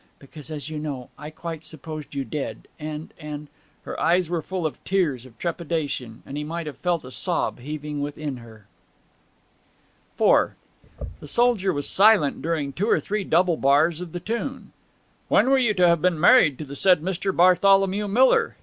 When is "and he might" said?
6.25-6.65